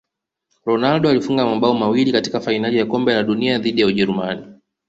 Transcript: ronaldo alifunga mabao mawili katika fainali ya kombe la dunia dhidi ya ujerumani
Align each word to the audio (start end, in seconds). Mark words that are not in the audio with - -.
ronaldo 0.65 1.09
alifunga 1.09 1.45
mabao 1.45 1.73
mawili 1.73 2.11
katika 2.11 2.39
fainali 2.41 2.77
ya 2.77 2.85
kombe 2.85 3.13
la 3.13 3.23
dunia 3.23 3.57
dhidi 3.59 3.81
ya 3.81 3.87
ujerumani 3.87 4.45